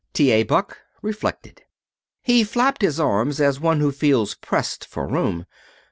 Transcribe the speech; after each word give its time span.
T. 0.13 0.31
A. 0.31 0.41
Buck 0.41 0.79
reflected. 1.03 1.61
He 2.23 2.43
flapped 2.43 2.81
his 2.81 2.99
arms 2.99 3.39
as 3.39 3.59
one 3.59 3.81
who 3.81 3.91
feels 3.91 4.33
pressed 4.33 4.83
for 4.83 5.07
room. 5.07 5.45